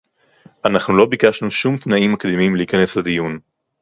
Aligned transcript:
אנחנו 0.65 0.97
לא 0.97 1.05
ביקשנו 1.05 1.51
שום 1.51 1.77
תנאים 1.77 2.13
מקדימים 2.13 2.55
להיכנס 2.55 2.95
לדיון 2.95 3.39